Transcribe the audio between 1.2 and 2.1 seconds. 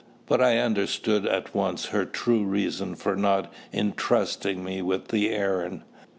at once her